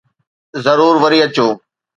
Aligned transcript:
ضرور 0.65 0.95
وري 1.03 1.17
اچو 1.25 1.47